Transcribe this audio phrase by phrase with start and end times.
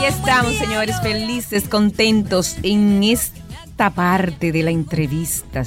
[0.00, 5.66] Aquí estamos, señores, felices, contentos en esta parte de la entrevista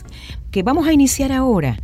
[0.49, 1.77] que vamos a iniciar ahora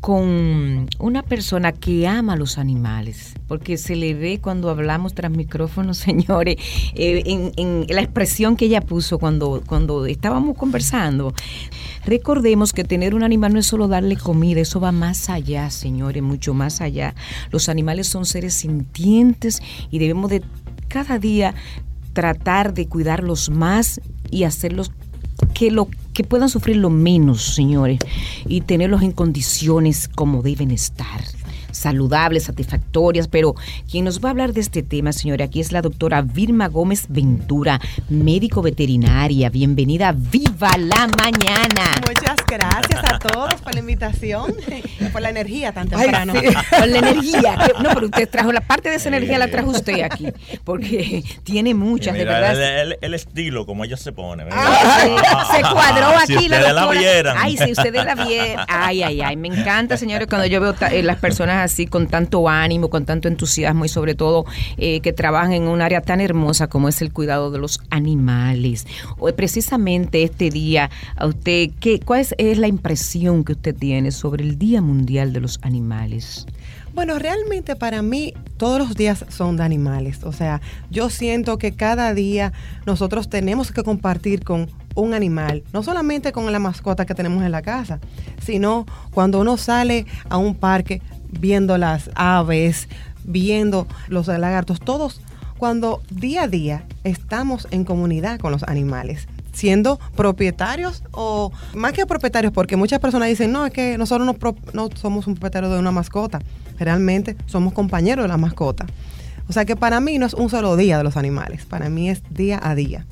[0.00, 5.96] con una persona que ama los animales, porque se le ve cuando hablamos tras micrófonos,
[5.98, 6.56] señores,
[6.96, 11.32] eh, en, la expresión que ella puso cuando, cuando estábamos conversando.
[12.04, 16.24] Recordemos que tener un animal no es solo darle comida, eso va más allá, señores,
[16.24, 17.14] mucho más allá.
[17.52, 20.42] Los animales son seres sintientes y debemos de
[20.88, 21.54] cada día
[22.12, 24.92] tratar de cuidarlos más y hacerlos
[25.52, 27.98] que lo que puedan sufrir lo menos, señores,
[28.46, 31.24] y tenerlos en condiciones como deben estar
[31.84, 33.54] saludables, satisfactorias, pero
[33.90, 37.04] quien nos va a hablar de este tema, señora, aquí es la doctora Vilma Gómez
[37.10, 39.50] Ventura, médico veterinaria.
[39.50, 42.00] Bienvenida, viva la mañana.
[42.06, 44.54] Muchas gracias a todos por la invitación
[44.98, 46.32] y por la energía tan temprano.
[46.32, 47.58] por la energía.
[47.82, 50.28] no, pero usted trajo la parte de esa energía la trajo usted aquí,
[50.64, 52.96] porque tiene muchas, de verdad.
[53.02, 54.44] El, estilo, como ella se pone.
[54.50, 57.34] Ah, se cuadró aquí si la doctora.
[57.34, 58.64] La ay, si ustedes la vieran.
[58.70, 62.48] Ay, ay, ay, me encanta, señores, cuando yo veo eh, las personas así con tanto
[62.48, 64.44] ánimo, con tanto entusiasmo y sobre todo
[64.76, 68.86] eh, que trabajan en un área tan hermosa como es el cuidado de los animales.
[69.18, 74.12] Hoy, precisamente este día, a usted, ¿qué, ¿cuál es, es la impresión que usted tiene
[74.12, 76.46] sobre el Día Mundial de los Animales?
[76.94, 80.22] Bueno, realmente para mí todos los días son de animales.
[80.22, 80.60] O sea,
[80.90, 82.52] yo siento que cada día
[82.86, 87.50] nosotros tenemos que compartir con un animal, no solamente con la mascota que tenemos en
[87.50, 87.98] la casa,
[88.40, 91.02] sino cuando uno sale a un parque,
[91.38, 92.88] viendo las aves,
[93.24, 95.20] viendo los lagartos, todos
[95.58, 102.06] cuando día a día estamos en comunidad con los animales siendo propietarios o más que
[102.06, 104.36] propietarios, porque muchas personas dicen, no, es que nosotros no,
[104.72, 106.40] no, somos un propietario de una mascota,
[106.78, 108.86] realmente somos compañeros de la mascota.
[109.48, 112.10] O sea que para mí no es un solo día de los animales, para mí
[112.10, 113.06] es día a día.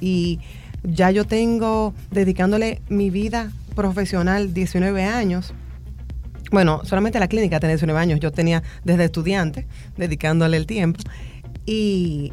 [0.00, 0.40] Y
[0.82, 5.54] ya yo tengo dedicándole mi vida profesional 19 años
[6.50, 9.66] bueno, solamente la clínica tenía 19 años, yo tenía desde estudiante
[9.96, 11.00] dedicándole el tiempo.
[11.66, 12.32] Y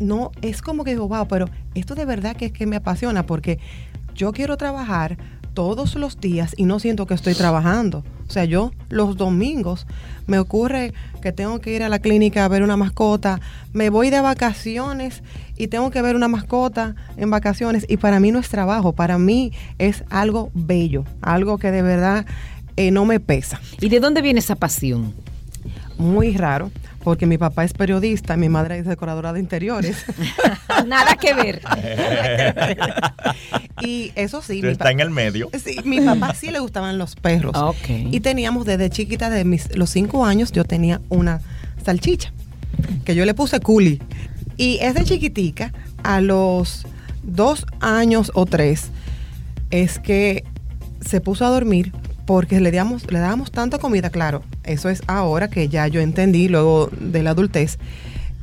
[0.00, 3.24] no, es como que digo, wow, pero esto de verdad que es que me apasiona
[3.26, 3.58] porque
[4.14, 5.16] yo quiero trabajar
[5.54, 8.04] todos los días y no siento que estoy trabajando.
[8.28, 9.86] O sea, yo los domingos
[10.26, 13.40] me ocurre que tengo que ir a la clínica a ver una mascota,
[13.72, 15.22] me voy de vacaciones
[15.56, 19.18] y tengo que ver una mascota en vacaciones y para mí no es trabajo, para
[19.18, 22.26] mí es algo bello, algo que de verdad
[22.78, 23.60] eh, no me pesa.
[23.80, 25.12] ¿Y de dónde viene esa pasión?
[25.96, 26.70] Muy raro,
[27.02, 30.04] porque mi papá es periodista, mi madre es decoradora de interiores.
[30.86, 31.60] Nada que ver.
[33.82, 34.60] y eso sí.
[34.64, 35.50] está en el medio.
[35.60, 37.52] Sí, mi papá sí le gustaban los perros.
[37.88, 41.40] Y teníamos desde chiquita, de mis, los cinco años, yo tenía una
[41.84, 42.32] salchicha,
[43.04, 44.00] que yo le puse culi.
[44.56, 45.72] Y esa chiquitica,
[46.04, 46.86] a los
[47.24, 48.90] dos años o tres,
[49.72, 50.44] es que
[51.00, 51.90] se puso a dormir
[52.28, 56.50] porque le, damos, le dábamos tanta comida, claro, eso es ahora que ya yo entendí,
[56.50, 57.78] luego de la adultez,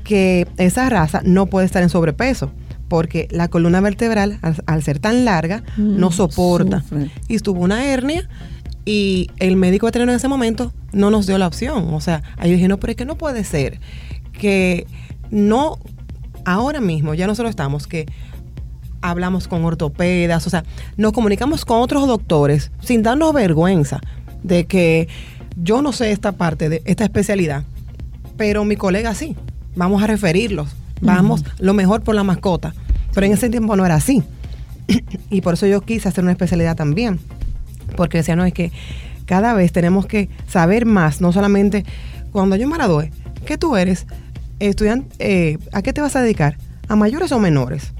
[0.03, 2.49] que esa raza no puede estar en sobrepeso,
[2.87, 6.83] porque la columna vertebral, al, ser tan larga, mm, no soporta.
[7.27, 8.27] Y tuvo una hernia
[8.85, 11.93] y el médico veterinario en ese momento no nos dio la opción.
[11.93, 13.79] O sea, ahí dije, no, pero es que no puede ser
[14.33, 14.87] que
[15.29, 15.77] no,
[16.43, 18.07] ahora mismo, ya nosotros estamos, que
[19.09, 20.63] hablamos con ortopedas, o sea,
[20.97, 24.01] nos comunicamos con otros doctores sin darnos vergüenza
[24.43, 25.07] de que
[25.55, 27.63] yo no sé esta parte de esta especialidad,
[28.37, 29.35] pero mi colega sí.
[29.75, 30.69] Vamos a referirlos,
[31.01, 32.73] vamos lo mejor por la mascota.
[33.13, 34.23] Pero en ese tiempo no era así.
[35.29, 37.19] y por eso yo quise hacer una especialidad también.
[37.97, 38.71] Porque decía, no, es que
[39.25, 41.85] cada vez tenemos que saber más, no solamente
[42.31, 43.11] cuando yo me gradué,
[43.45, 44.05] ¿qué tú eres?
[44.59, 46.57] Estudiante, eh, ¿a qué te vas a dedicar?
[46.87, 47.93] ¿A mayores o menores?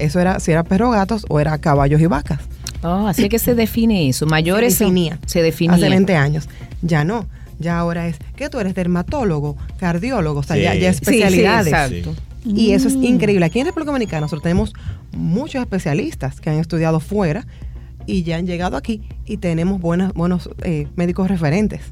[0.00, 2.40] Eso era si era perro gatos o era caballos y vacas.
[2.82, 4.26] Oh, así que se define eso.
[4.26, 5.18] Mayores se definía.
[5.26, 5.76] Se definía.
[5.76, 6.48] Hace 20 años.
[6.82, 7.26] Ya no.
[7.58, 11.66] Ya ahora es que tú eres dermatólogo, cardiólogo, o sea, ya, especialidades.
[11.66, 12.14] exacto.
[12.42, 13.04] Y eso es mm.
[13.04, 13.44] increíble.
[13.44, 14.72] Aquí en República Dominicana nosotros tenemos
[15.12, 17.46] muchos especialistas que han estudiado fuera
[18.06, 21.82] y ya han llegado aquí y tenemos buenas, buenos eh, médicos referentes.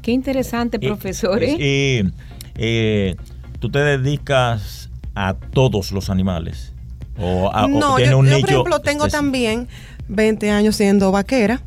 [0.00, 1.42] Qué interesante, profesor.
[1.42, 1.56] ¿eh?
[1.58, 2.12] Y,
[2.56, 3.16] eh,
[3.58, 6.72] tú te dedicas a todos los animales
[7.20, 9.68] no, yo, por ejemplo tengo también
[10.08, 11.62] 20 años siendo vaquera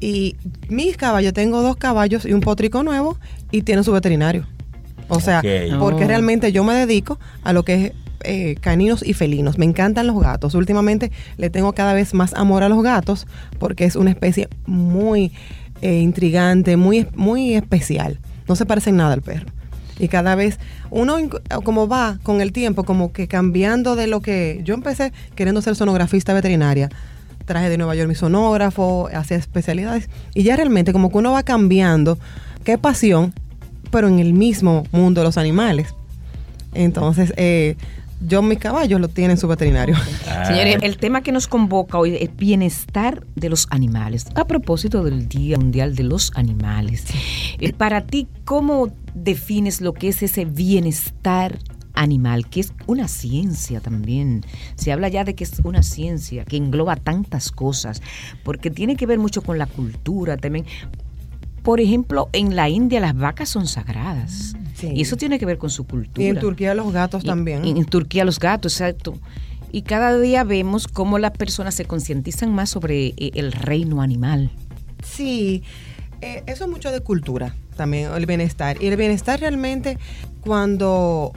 [0.00, 0.36] y
[0.68, 3.18] mis caballos, tengo dos caballos y un potrico nuevo
[3.50, 4.46] y tienen su veterinario.
[5.08, 5.40] O sea,
[5.78, 6.08] porque oh.
[6.08, 7.92] realmente yo me dedico a lo que es
[8.24, 9.56] eh, caninos y felinos.
[9.56, 10.54] Me encantan los gatos.
[10.54, 13.26] Últimamente le tengo cada vez más amor a los gatos
[13.58, 15.32] porque es una especie muy
[15.80, 18.18] eh, intrigante, muy, muy especial.
[18.48, 19.46] No se parece en nada al perro.
[19.98, 20.58] Y cada vez
[20.90, 21.16] uno
[21.64, 25.76] como va con el tiempo, como que cambiando de lo que yo empecé queriendo ser
[25.76, 26.90] sonografista veterinaria.
[27.44, 30.10] Traje de Nueva York mi sonógrafo, hacía especialidades.
[30.34, 32.18] Y ya realmente como que uno va cambiando,
[32.64, 33.32] qué pasión,
[33.90, 35.94] pero en el mismo mundo de los animales.
[36.74, 37.76] Entonces, eh,
[38.20, 39.96] yo mis caballos lo tienen su veterinario.
[40.46, 44.26] Señores, el tema que nos convoca hoy es bienestar de los animales.
[44.34, 47.04] A propósito del Día Mundial de los Animales,
[47.58, 51.58] eh, para ti, ¿cómo defines lo que es ese bienestar
[51.94, 54.44] animal, que es una ciencia también.
[54.76, 58.02] Se habla ya de que es una ciencia que engloba tantas cosas,
[58.44, 60.66] porque tiene que ver mucho con la cultura también.
[61.62, 64.54] Por ejemplo, en la India las vacas son sagradas.
[64.82, 66.24] Y eso tiene que ver con su cultura.
[66.24, 67.64] Y en Turquía los gatos también.
[67.64, 69.14] En, Turquía los gatos, exacto.
[69.72, 74.50] Y cada día vemos cómo las personas se concientizan más sobre eh, el reino animal.
[75.02, 75.62] Sí,
[76.20, 78.82] eh, eso es mucho de cultura también, el bienestar.
[78.82, 79.98] Y el bienestar realmente
[80.40, 81.32] cuando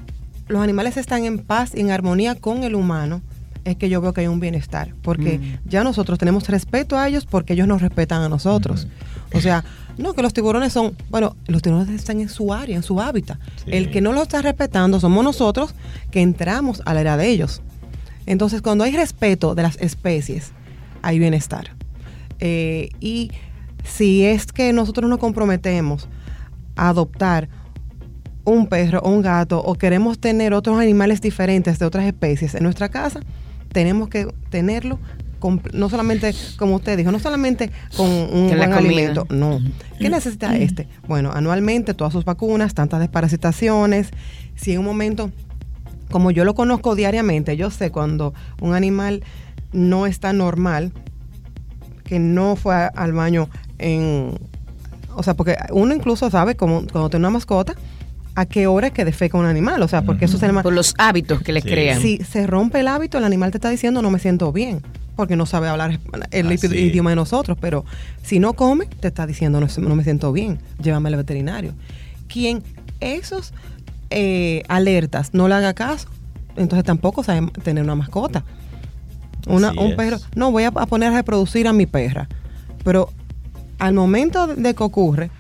[0.48, 3.22] los animales están en paz y en armonía con el humano,
[3.66, 5.70] es que yo veo que hay un bienestar, porque mm.
[5.70, 8.88] ya nosotros tenemos respeto a ellos porque ellos nos respetan a nosotros.
[9.34, 9.64] O sea,
[9.98, 13.38] no, que los tiburones son, bueno, los tiburones están en su área, en su hábitat.
[13.68, 15.76] El que no lo está respetando somos nosotros
[16.10, 17.62] que entramos a la era de ellos.
[18.26, 20.52] Entonces, cuando hay respeto de las especies,
[21.02, 21.72] hay bienestar.
[22.40, 23.32] Eh, y
[23.84, 26.08] si es que nosotros nos comprometemos
[26.80, 27.50] a adoptar
[28.46, 32.64] un perro o un gato o queremos tener otros animales diferentes de otras especies en
[32.64, 33.20] nuestra casa,
[33.72, 35.00] tenemos que tenerlo
[35.74, 39.60] no solamente, como usted dijo, no solamente con un buen alimento, no.
[39.98, 40.88] ¿Qué necesita este?
[41.08, 44.10] Bueno, anualmente todas sus vacunas, tantas desparasitaciones,
[44.56, 45.32] si en un momento,
[46.12, 49.24] como yo lo conozco diariamente, yo sé cuando un animal
[49.72, 50.92] no está normal,
[52.04, 54.38] que no fue al baño en...
[55.16, 57.76] O sea, porque uno incluso sabe como, cuando tiene una mascota,
[58.36, 59.82] a qué hora es que defeca un animal.
[59.84, 62.02] O sea, porque eso se Por los hábitos que le crean.
[62.02, 64.82] Si se rompe el hábito, el animal te está diciendo no me siento bien
[65.20, 66.00] porque no sabe hablar
[66.32, 67.84] el idioma de nosotros, pero
[68.24, 71.74] si no come, te está diciendo, no, me siento bien, llévame al veterinario.
[72.30, 72.64] Quien
[73.02, 73.52] esos
[74.12, 76.08] eh, alertas no le haga caso,
[76.56, 78.46] entonces tampoco sabe tener una mascota.
[79.46, 82.30] Una, un perro, no, voy a, poner a reproducir a mi perra,
[82.86, 83.12] pero
[83.80, 85.32] al momento de que ocurre,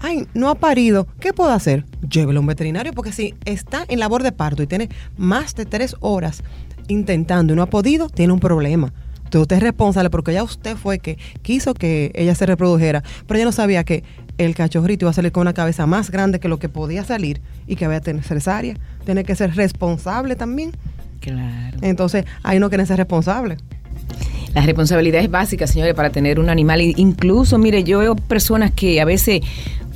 [0.00, 1.84] ay, no ha parido, ¿qué puedo hacer?
[2.08, 5.66] Llévelo a un veterinario, porque si está en labor de parto y tiene más de
[5.66, 6.42] tres horas
[6.88, 8.92] intentando y no ha podido, tiene un problema
[9.38, 13.44] usted es responsable porque ya usted fue que quiso que ella se reprodujera, pero ella
[13.44, 14.02] no sabía que
[14.38, 17.40] el cachorrito iba a salir con una cabeza más grande que lo que podía salir
[17.66, 18.74] y que había a tener cesárea.
[19.04, 20.72] Tiene que ser responsable también.
[21.20, 21.78] Claro.
[21.82, 23.58] Entonces, ahí no quieren ser responsables.
[24.54, 26.80] La responsabilidad es básica, señores, para tener un animal.
[26.80, 29.40] Incluso, mire, yo veo personas que a veces...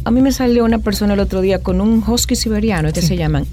[0.05, 3.17] A mí me salió una persona el otro día con un husky siberiano, este se
[3.17, 3.47] llaman,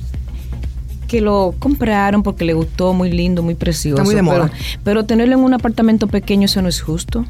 [1.07, 4.03] que lo compraron porque le gustó, muy lindo, muy precioso.
[4.03, 4.51] muy de moda.
[4.83, 7.25] Pero, tenerlo en un apartamento pequeño, eso no es justo.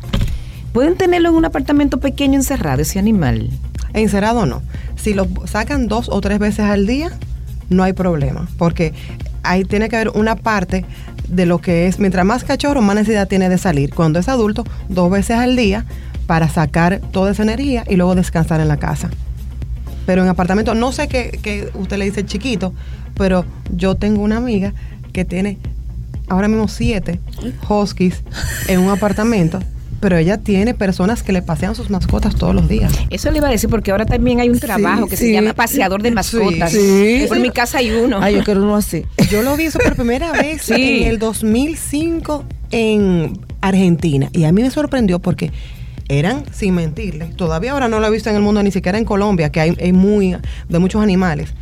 [0.74, 3.50] ¿Pueden tenerlo en un apartamento pequeño encerrado, ese animal?
[3.94, 4.62] Encerrado no.
[4.96, 7.12] Si lo sacan dos o tres veces al día,
[7.70, 8.48] no hay problema.
[8.58, 8.94] Porque
[9.44, 10.86] ahí tiene que haber una parte
[11.32, 13.94] de lo que es, mientras más cachorro, más necesidad tiene de salir.
[13.94, 15.86] Cuando es adulto, dos veces al día
[16.28, 19.10] para sacar toda esa energía y luego descansar en la casa.
[20.06, 22.74] Pero en apartamento, no sé qué, qué usted le dice chiquito,
[23.16, 24.74] pero yo tengo una amiga
[25.14, 25.58] que tiene
[26.28, 27.20] ahora mismo siete
[27.68, 28.24] huskies
[28.68, 29.60] en un apartamento
[30.02, 32.92] pero ella tiene personas que le pasean sus mascotas todos los días.
[33.10, 36.02] Eso le iba a decir porque ahora también hay un trabajo que se llama paseador
[36.02, 36.72] de mascotas.
[36.72, 38.20] Sí, Por mi casa hay uno.
[38.22, 39.06] Ay, yo quiero uno así.
[39.30, 44.62] Yo lo vi eso por primera vez en el 2005 en Argentina y a mí
[44.62, 45.52] me sorprendió porque
[46.10, 49.06] eran, sin mentirle, todavía ahora no lo he visto en el mundo, ni siquiera en
[49.06, 50.36] Colombia, que hay, hay muy
[50.68, 51.54] de muchos animales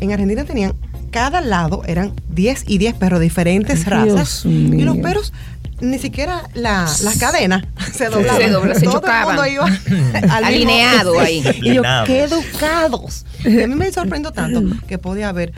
[0.00, 0.74] en Argentina tenían,
[1.10, 4.44] cada lado eran 10 y 10 perros, diferentes razas.
[4.44, 5.32] Y los perros
[5.80, 8.38] ni siquiera la, la cadena se doblaba.
[8.38, 9.20] Se, dobla, se Todo chocaban.
[9.20, 11.42] El mundo iba alineado ahí.
[11.62, 13.24] Y yo, qué educados.
[13.44, 15.52] Y a mí me sorprendió tanto que podía haber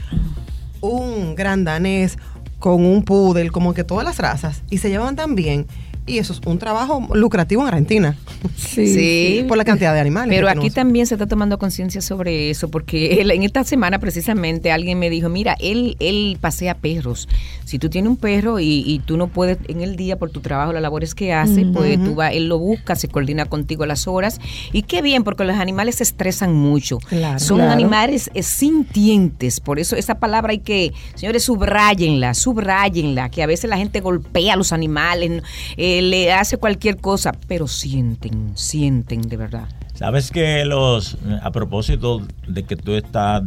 [0.80, 2.18] un gran danés
[2.58, 5.66] con un poodle, como que todas las razas, y se llevaban tan bien
[6.06, 8.16] y eso es un trabajo lucrativo en Argentina.
[8.56, 9.44] Sí.
[9.46, 10.34] Por la cantidad de animales.
[10.34, 14.98] Pero aquí también se está tomando conciencia sobre eso, porque en esta semana precisamente alguien
[14.98, 17.28] me dijo, mira, él, él pasea perros.
[17.64, 20.72] Si tú tienes un perro y, tú no puedes en el día por tu trabajo,
[20.72, 24.40] las labores que hace, pues tú va, él lo busca, se coordina contigo las horas.
[24.72, 26.98] Y qué bien, porque los animales se estresan mucho.
[27.36, 33.46] Son animales eh, sintientes, por eso esa palabra hay que, señores, subrayenla, subrayenla, que a
[33.46, 35.42] veces la gente golpea a los animales.
[35.76, 39.68] Eh, le hace cualquier cosa, pero sienten, sienten de verdad.
[39.94, 43.42] Sabes que los, a propósito de que tú estás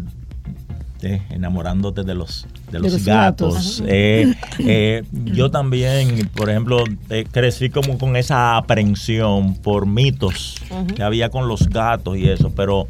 [1.03, 3.83] creciste enamorándote de los, de los, gatos.
[3.85, 10.55] Eh, eh, yo también, por ejemplo, eh, crecí como con esa aprensión por mitos
[10.95, 12.87] que había con los gatos y eso, pero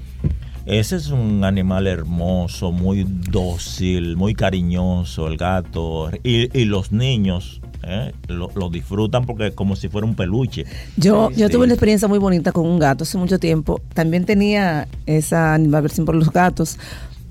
[0.65, 6.09] ese es un animal hermoso, muy dócil, muy cariñoso, el gato.
[6.23, 8.11] Y, y los niños ¿eh?
[8.27, 10.65] lo, disfrutan porque es como si fuera un peluche.
[10.97, 13.81] Yo, yo tuve una experiencia muy bonita con un gato hace mucho tiempo.
[13.93, 16.77] También tenía esa animación por los gatos,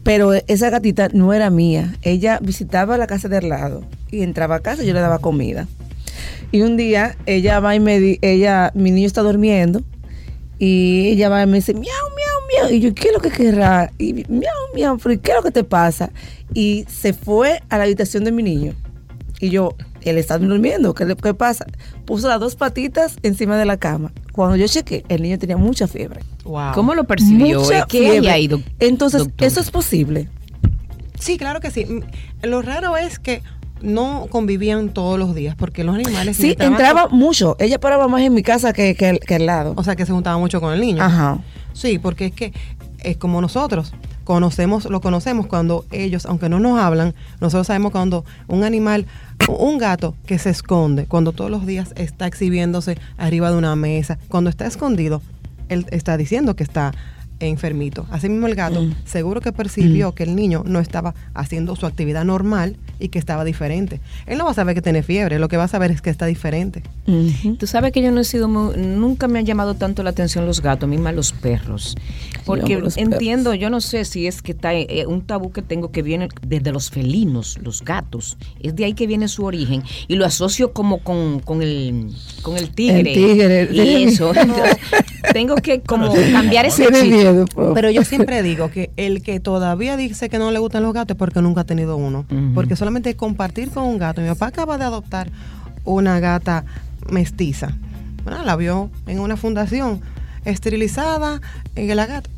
[0.02, 1.94] pero esa gatita no era mía.
[2.02, 5.18] Ella visitaba la casa de al lado y entraba a casa y yo le daba
[5.18, 5.66] comida.
[6.50, 9.82] Y un día ella va y me di, ella, mi niño está durmiendo
[10.58, 12.76] y ella va y me dice, miau, miau, miau.
[12.76, 13.90] Y yo, ¿qué es lo que querrá?
[13.98, 16.10] Y miau, miau, ¿qué es lo que te pasa?
[16.52, 18.74] Y se fue a la habitación de mi niño.
[19.42, 21.66] Y yo, él está durmiendo, ¿qué, ¿qué pasa?
[22.04, 24.12] Puso las dos patitas encima de la cama.
[24.30, 26.20] Cuando yo chequé, el niño tenía mucha fiebre.
[26.74, 27.60] ¿Cómo lo percibió?
[27.60, 30.28] Mucha ¿Qué ido, Entonces, ¿eso es posible?
[31.18, 31.84] Sí, claro que sí.
[32.42, 33.42] Lo raro es que
[33.80, 38.32] no convivían todos los días porque los animales sí entraba mucho ella paraba más en
[38.32, 40.80] mi casa que, que, que, al lado o sea que se juntaba mucho con el
[40.80, 41.40] niño ajá
[41.72, 42.52] sí porque es que
[43.00, 43.92] es como nosotros
[44.24, 49.06] conocemos lo conocemos cuando ellos aunque no nos hablan nosotros sabemos cuando un animal
[49.48, 54.18] un gato que se esconde cuando todos los días está exhibiéndose arriba de una mesa,
[54.28, 55.22] cuando está escondido,
[55.68, 56.92] él está diciendo que está
[57.40, 58.06] enfermito.
[58.10, 58.94] Asimismo el gato mm.
[59.04, 60.14] seguro que percibió mm.
[60.14, 64.00] que el niño no estaba haciendo su actividad normal y que estaba diferente.
[64.26, 66.10] Él no va a saber que tiene fiebre, lo que va a saber es que
[66.10, 66.84] está diferente.
[67.58, 70.62] Tú sabes que yo no he sido, nunca me han llamado tanto la atención los
[70.62, 71.96] gatos, misma los perros.
[72.44, 76.02] Porque entiendo, yo no sé si es que está eh, un tabú que tengo que
[76.02, 78.36] viene desde los felinos, los gatos.
[78.60, 79.82] Es de ahí que viene su origen.
[80.08, 83.14] Y lo asocio como con, con, el, con el tigre.
[83.14, 83.68] tigre.
[83.72, 84.32] Y eso.
[85.32, 87.48] tengo que como cambiar ese chip.
[87.74, 91.14] Pero yo siempre digo que el que todavía dice que no le gustan los gatos
[91.14, 92.26] es porque nunca ha tenido uno.
[92.54, 94.20] Porque solamente compartir con un gato.
[94.20, 95.30] Mi papá acaba de adoptar
[95.84, 96.64] una gata
[97.10, 97.76] mestiza.
[98.24, 100.00] Bueno, la vio en una fundación
[100.44, 101.40] esterilizada
[101.76, 102.30] en la gata.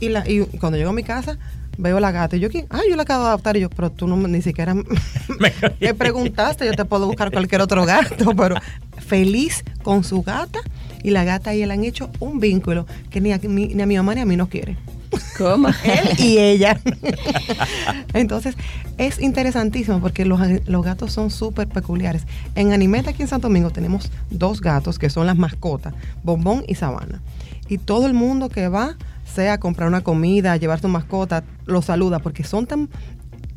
[0.00, 1.38] Y, la, y cuando llegó a mi casa,
[1.78, 2.66] veo la gata y yo, ¿quién?
[2.70, 4.74] Ay, yo la acabo de adoptar y yo, pero tú no, ni siquiera
[5.80, 8.56] me preguntaste, yo te puedo buscar cualquier otro gato, pero
[8.98, 10.60] feliz con su gata
[11.02, 13.96] y la gata y él han hecho un vínculo que ni a, ni a mi
[13.96, 14.76] mamá ni a mí nos quiere.
[15.36, 15.68] ¿Cómo?
[15.84, 16.80] él y ella.
[18.14, 18.54] Entonces,
[18.98, 22.22] es interesantísimo porque los, los gatos son súper peculiares.
[22.54, 26.76] En Animeta, aquí en Santo Domingo, tenemos dos gatos que son las mascotas, Bombón y
[26.76, 27.20] Sabana.
[27.68, 31.82] Y todo el mundo que va, sea a comprar una comida, llevar su mascota, lo
[31.82, 32.88] saluda porque son tan,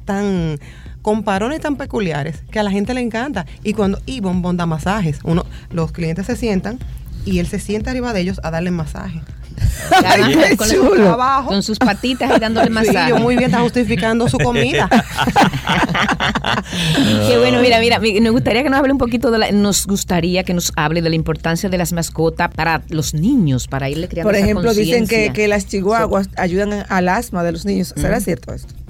[0.06, 0.60] tan
[1.02, 3.46] con parones tan peculiares que a la gente le encanta.
[3.64, 6.80] Y cuando y Bombón da masajes, uno, los clientes se sientan
[7.26, 9.22] y él se sienta arriba de ellos a darle masaje.
[11.48, 13.10] Con, sus patitas y dándole masaje.
[13.10, 14.90] yo muy bien está justificando su comida.
[17.28, 20.44] Qué bueno, mira, mira, nos gustaría que nos hable un poquito de la, nos gustaría
[20.44, 24.30] que nos hable de la importancia de las mascotas para los niños, para irle creando
[24.30, 27.94] Por ejemplo, dicen que, que las chihuahuas ayudan al asma de los niños.
[27.96, 28.85] ¿Será cierto esto?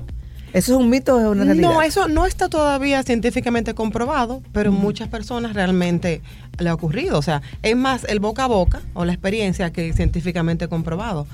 [0.55, 1.69] ¿Eso es un mito o es una realidad?
[1.69, 6.21] No, eso no está todavía científicamente comprobado, pero muchas personas realmente
[6.59, 7.19] le ha ocurrido.
[7.19, 11.27] O sea, es más el boca a boca o la experiencia que científicamente comprobado.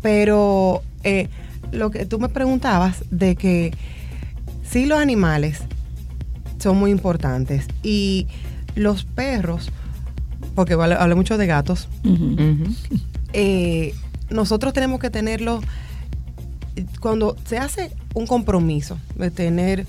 [0.00, 1.28] Pero eh,
[1.72, 3.74] lo que tú me preguntabas de que
[4.66, 5.58] sí los animales
[6.58, 8.28] son muy importantes y
[8.74, 9.70] los perros,
[10.54, 11.86] porque hablé mucho de gatos,
[13.34, 13.94] eh,
[14.30, 15.62] nosotros tenemos que tenerlos
[17.00, 19.86] cuando se hace un compromiso de tener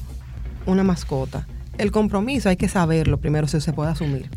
[0.65, 1.47] una mascota,
[1.77, 4.29] el compromiso hay que saberlo primero si se puede asumir.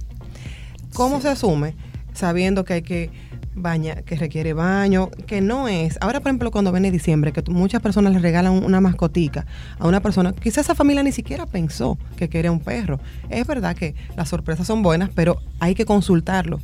[0.95, 1.75] ¿Cómo se asume?
[2.15, 3.11] Sabiendo que hay que
[3.55, 5.99] bañar, que requiere baño, que no es.
[6.01, 9.47] Ahora, por ejemplo, cuando viene diciembre, que muchas personas le regalan una mascotica
[9.79, 13.01] a una persona, quizás esa familia ni siquiera pensó que quería un perro.
[13.29, 16.61] Es verdad que las sorpresas son buenas, pero hay que consultarlo,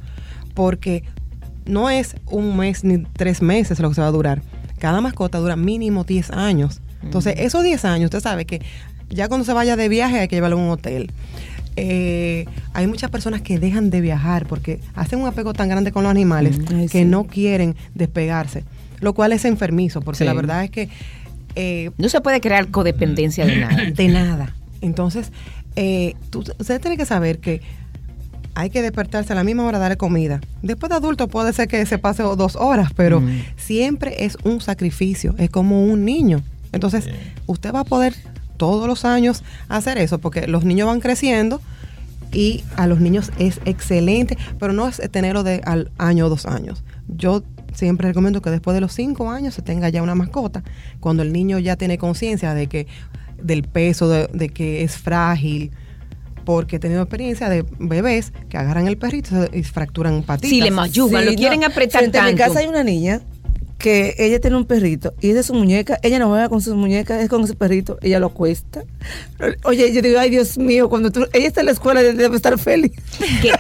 [0.55, 1.05] porque
[1.65, 4.43] no es un mes ni tres meses lo que se va a durar
[4.83, 6.81] cada mascota dura mínimo 10 años.
[7.05, 8.61] Entonces, esos 10 años, usted sabe que
[9.11, 11.13] ya cuando se vaya de viaje hay que llevarlo a un hotel.
[11.77, 16.03] Eh, hay muchas personas que dejan de viajar porque hacen un apego tan grande con
[16.03, 18.65] los animales mm, que no quieren despegarse,
[18.99, 20.89] lo cual es enfermizo, porque la verdad es que...
[21.55, 23.85] Eh, no se puede crear codependencia de nada.
[23.89, 24.57] De nada.
[24.81, 25.31] Entonces,
[25.77, 27.61] eh, usted tiene que saber que
[28.55, 30.41] hay que despertarse a la misma hora darle comida.
[30.63, 33.43] Después de adulto puede ser que se pase dos horas, pero mm.
[33.57, 36.43] siempre es un sacrificio, es como un niño.
[36.73, 37.07] Entonces,
[37.47, 38.15] usted va a poder
[38.57, 41.61] todos los años hacer eso, porque los niños van creciendo
[42.33, 46.47] y a los niños es excelente, pero no es tenerlo de al año o dos
[46.47, 46.83] años.
[47.09, 47.43] Yo
[47.75, 50.63] siempre recomiendo que después de los cinco años se tenga ya una mascota,
[51.01, 52.87] cuando el niño ya tiene conciencia de que
[53.43, 55.73] del peso, de, que es frágil,
[56.45, 60.51] porque he tenido experiencia de bebés que agarran el perrito y fracturan patitas.
[60.51, 62.19] Sí, le mayugan, lo quieren apretar tanto.
[62.19, 63.23] En mi casa hay una niña
[63.83, 66.75] que ella tiene un perrito y es de su muñeca, ella no juega con sus
[66.75, 68.85] muñecas, es con su perrito, ella lo cuesta.
[69.65, 72.57] Oye, yo digo, ay Dios mío, cuando tú, ella está en la escuela debe estar
[72.59, 72.93] feliz.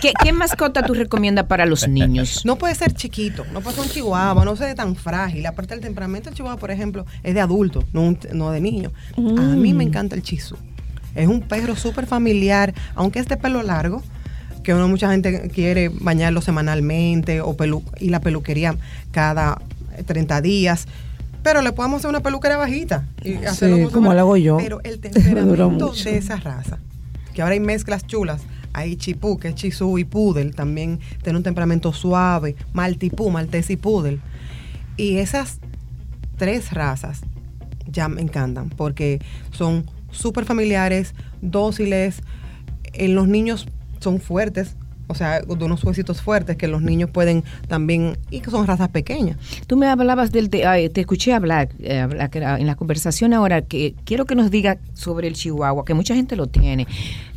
[0.00, 2.42] ¿Qué, mascota tú recomiendas para los niños?
[2.52, 5.44] No puede ser chiquito, no puede ser un chihuahua, no ser tan frágil.
[5.46, 8.92] Aparte del temperamento del chihuahua, por ejemplo, es de adulto, no, no de niño.
[9.16, 9.88] A mí me mm.
[9.88, 10.56] encanta el chisú.
[11.14, 14.02] Es un perro súper familiar, aunque es de pelo largo,
[14.62, 18.76] que uno, mucha gente quiere bañarlo semanalmente o pelu y la peluquería
[19.10, 19.60] cada
[20.06, 20.86] 30 días.
[21.42, 23.06] Pero le podemos hacer una peluquera bajita.
[23.24, 24.58] Y sí, como lo hago yo.
[24.58, 26.78] Pero el temperamento de esa raza,
[27.34, 28.42] que ahora hay mezclas chulas,
[28.72, 33.76] hay chipú, que es chisú y pudel, también tiene un temperamento suave, maltipú, maltés y
[33.76, 34.20] pudel.
[34.96, 35.58] Y esas
[36.36, 37.20] tres razas
[37.86, 42.22] ya me encantan, porque son súper familiares, dóciles,
[42.92, 43.66] en los niños
[44.00, 44.76] son fuertes,
[45.08, 48.88] o sea, de unos huesitos fuertes que los niños pueden también, y que son razas
[48.88, 49.36] pequeñas.
[49.66, 54.34] Tú me hablabas del, te, escuché hablar, eh, en la conversación ahora, que quiero que
[54.34, 56.86] nos diga sobre el chihuahua, que mucha gente lo tiene.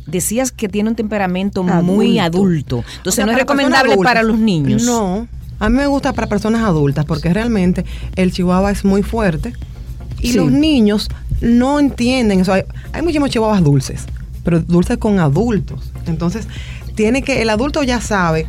[0.06, 4.84] Decías que tiene un temperamento muy adulto, entonces no es recomendable para los niños.
[4.84, 5.26] No,
[5.58, 9.52] a mí me gusta para personas adultas, porque realmente el chihuahua es muy fuerte
[10.20, 11.08] y los niños
[11.40, 12.52] no entienden eso.
[12.52, 12.62] Hay,
[12.92, 14.04] hay muchísimos chihuahuas dulces,
[14.44, 15.92] pero dulces con adultos.
[16.06, 16.46] Entonces,
[16.94, 18.46] tiene que, el adulto ya sabe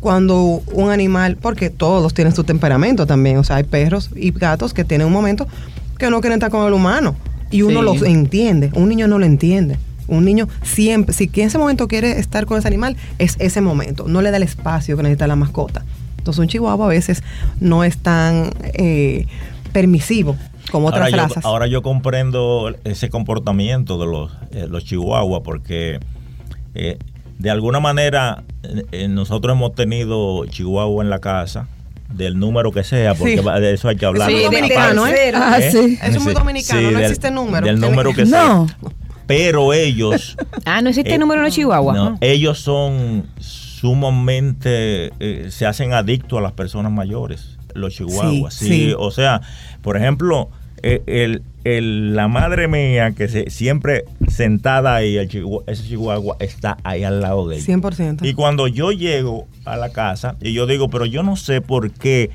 [0.00, 4.74] cuando un animal, porque todos tienen su temperamento también, o sea, hay perros y gatos
[4.74, 5.48] que tienen un momento
[5.98, 7.16] que no quieren estar con el humano
[7.50, 9.78] y uno los entiende, un niño no lo entiende.
[10.06, 14.06] Un niño siempre, si en ese momento quiere estar con ese animal, es ese momento,
[14.06, 15.82] no le da el espacio que necesita la mascota.
[16.18, 17.22] Entonces un chihuahua a veces
[17.60, 19.26] no es tan eh,
[19.72, 20.36] permisivo
[20.74, 21.44] como otras ahora razas.
[21.44, 26.00] Yo, ahora yo comprendo ese comportamiento de los, eh, los chihuahuas porque
[26.74, 26.98] eh,
[27.38, 28.42] de alguna manera
[28.90, 31.68] eh, nosotros hemos tenido chihuahua en la casa
[32.12, 34.28] del número que sea, porque de eso hay que hablar.
[34.28, 35.32] Sí, dominicano, ¿eh?
[35.32, 35.96] Ah, sí.
[36.02, 37.64] Es muy dominicano, no existe número.
[37.64, 38.66] Del número que sea.
[39.28, 40.36] Pero ellos...
[40.64, 41.94] ah, no existe número en Chihuahua.
[41.94, 45.12] No, ellos son sumamente...
[45.50, 48.54] se hacen adictos a las personas mayores, los chihuahuas.
[48.54, 48.92] sí.
[48.98, 49.40] O sea,
[49.82, 50.50] por ejemplo,
[50.84, 55.28] el, el, la madre mía, que se, siempre sentada ahí, el
[55.66, 57.64] ese chihuahua está ahí al lado de ella.
[57.64, 58.18] 100%.
[58.22, 61.90] Y cuando yo llego a la casa y yo digo, pero yo no sé por
[61.90, 62.30] qué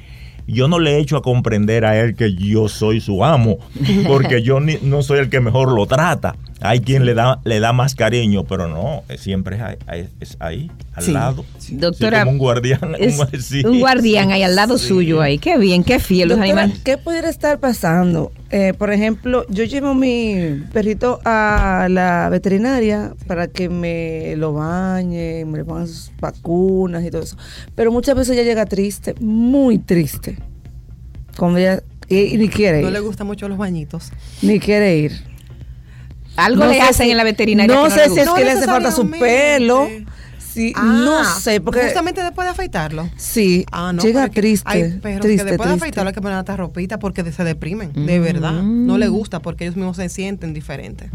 [0.48, 3.60] yo no le he hecho a comprender a él que yo soy su amo,
[4.08, 6.36] porque yo no soy el que mejor lo trata.
[6.62, 9.58] Hay quien le da le da más cariño, pero no, siempre
[10.20, 11.46] es ahí, al lado.
[11.72, 12.96] Doctora, como un guardián.
[13.66, 15.38] un guardián ahí al lado suyo ahí.
[15.38, 16.80] Qué bien, qué fiel los animales.
[16.84, 18.32] ¿Qué pudiera estar pasando?
[18.52, 25.46] Eh, por ejemplo, yo llevo mi perrito a la veterinaria para que me lo bañe,
[25.46, 27.38] me le pongan sus vacunas y todo eso.
[27.76, 30.38] Pero muchas veces ella llega triste, muy triste.
[31.38, 32.86] Como ella, y, ni quiere ir.
[32.86, 34.12] No le gustan mucho los bañitos.
[34.42, 35.30] Ni quiere ir.
[36.36, 37.74] Algo le hacen en la veterinaria.
[37.74, 39.88] No, sé si es que le hace falta su pelo.
[40.54, 43.08] Sí, no ah, sé, porque justamente después de afeitarlo.
[43.18, 44.68] Sí, ah, no, llega triste.
[44.68, 48.20] Hay perros que después de afeitarlo hay que poner otra ropita porque se deprimen, de
[48.20, 48.64] verdad.
[48.64, 51.12] No le gusta porque ellos mismos se sienten diferentes.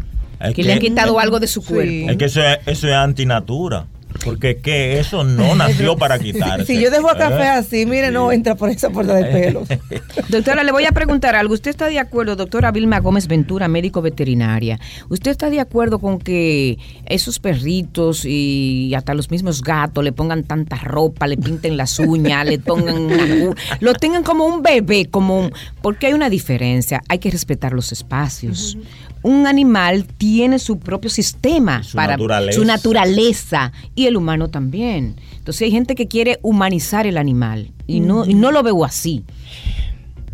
[0.55, 2.09] que, le han quitado algo de su cuerpo.
[2.09, 3.87] Es que eso es, eso es antinatura.
[4.23, 6.65] Porque que eso no nació para quitarse.
[6.65, 9.67] Si yo dejo a café así, mire, no entra por esa puerta de pelos.
[10.29, 11.53] doctora, le voy a preguntar algo.
[11.53, 14.79] ¿Usted está de acuerdo, doctora Vilma Gómez Ventura, médico veterinaria?
[15.09, 20.43] ¿Usted está de acuerdo con que esos perritos y hasta los mismos gatos le pongan
[20.43, 25.53] tanta ropa, le pinten las uñas, le pongan lo tengan como un bebé, como un,
[25.81, 28.77] porque hay una diferencia, hay que respetar los espacios
[29.25, 32.15] un animal tiene su propio sistema para
[32.51, 35.15] su naturaleza y el humano también.
[35.37, 39.23] Entonces hay gente que quiere humanizar el animal y no, y no lo veo así.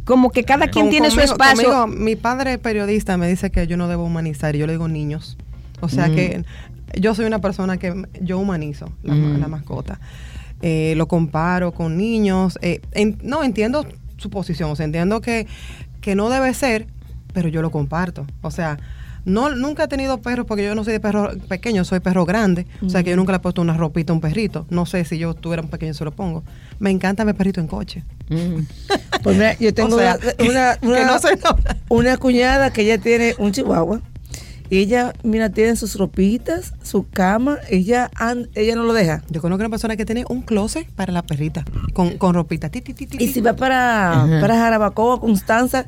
[0.05, 1.87] Como que cada quien tiene su espacio.
[1.87, 5.37] mi padre periodista me dice que yo no debo humanizar y yo le digo niños.
[5.79, 6.43] O sea que
[6.99, 9.99] yo soy una persona que yo humanizo la, mascota.
[10.61, 12.59] Eh, lo comparo con niños.
[12.61, 12.81] Eh,
[13.23, 13.85] no, entiendo
[14.17, 14.71] su posición.
[14.71, 15.47] O sea, entiendo que,
[16.01, 16.87] que no debe ser
[17.33, 18.25] pero yo lo comparto.
[18.41, 18.77] O sea,
[19.23, 22.65] no, nunca he tenido perros porque yo no soy de perro pequeño, soy perro grande.
[22.85, 24.65] O sea, que yo nunca le he puesto una ropita a un perrito.
[24.69, 26.43] No sé si yo tuviera un pequeño se lo pongo.
[26.79, 28.03] Me encanta ver perrito en coche.
[29.23, 30.17] Pues mira, yo tengo una,
[30.81, 31.19] una,
[31.89, 34.01] una, cuñada que ella tiene un chihuahua
[34.69, 38.09] Y ella, mira, tiene sus ropitas, su cama, ella
[38.55, 39.21] ella no lo deja.
[39.29, 42.71] Yo conozco una persona que tiene un closet para la perrita, con, con ropita.
[43.19, 45.85] y si va para, para Jarabacoa, Constanza,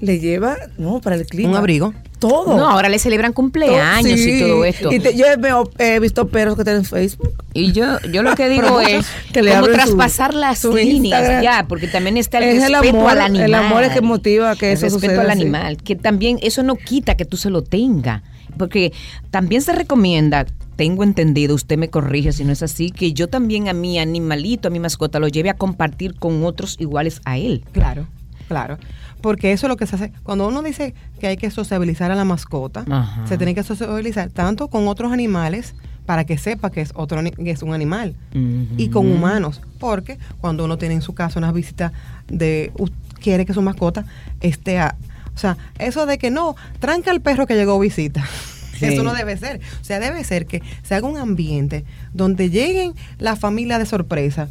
[0.00, 1.50] le lleva, no, para el clima.
[1.50, 1.94] Un abrigo.
[2.18, 2.56] Todo.
[2.56, 4.92] No, ahora le celebran cumpleaños y todo esto.
[4.92, 5.26] Y yo
[5.78, 7.32] he visto perros que tienen Facebook.
[7.54, 11.86] Y yo, yo lo que digo es que le como traspasar las líneas ya, porque
[11.86, 13.44] también está el respeto al animal.
[13.44, 16.76] El amor es que motiva que el eso respeto al animal, que también eso no
[16.76, 18.22] quita que tú se lo tenga,
[18.56, 18.92] porque
[19.30, 23.68] también se recomienda tengo entendido, usted me corrige si no es así, que yo también
[23.68, 27.64] a mi animalito, a mi mascota, lo lleve a compartir con otros iguales a él.
[27.72, 28.06] Claro,
[28.46, 28.78] claro
[29.20, 30.12] porque eso es lo que se hace.
[30.22, 32.84] Cuando uno dice que hay que sociabilizar a la mascota,
[33.26, 35.74] se tiene que sociabilizar tanto con otros animales
[36.06, 38.14] para que sepa que es otro que es un animal
[38.76, 41.92] y con humanos, porque cuando uno tiene en su casa una visita
[42.28, 42.72] de
[43.20, 44.06] quiere que su mascota
[44.40, 44.96] esté a,
[45.34, 48.26] o sea, eso de que no, tranca al perro que llegó visita.
[48.80, 49.60] Eso no debe ser.
[49.80, 54.48] O sea, debe ser que se haga un ambiente donde lleguen la familia de sorpresa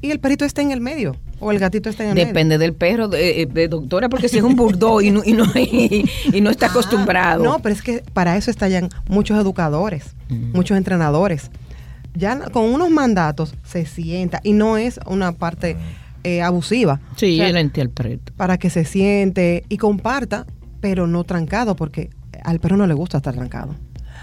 [0.00, 1.16] y el perrito esté en el medio.
[1.44, 4.56] O el gatito está en el Depende del perro, de, doctora, porque si es un
[4.56, 7.44] bulldog y no, y no, y, no está ah, acostumbrado.
[7.44, 11.50] No, pero es que para eso estallan muchos educadores, muchos entrenadores.
[12.14, 15.76] Ya con unos mandatos se sienta y no es una parte
[16.22, 17.00] eh, abusiva.
[17.16, 18.20] Sí, o el perro.
[18.38, 20.46] Para que se siente y comparta,
[20.80, 22.08] pero no trancado, porque
[22.42, 23.74] al perro no le gusta estar trancado.